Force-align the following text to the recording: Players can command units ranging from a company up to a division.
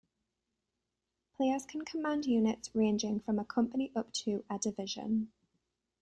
Players 1.37 1.63
can 1.67 1.83
command 1.85 2.25
units 2.25 2.73
ranging 2.73 3.19
from 3.19 3.37
a 3.37 3.45
company 3.45 3.91
up 3.95 4.11
to 4.13 4.43
a 4.49 4.57
division. 4.57 5.31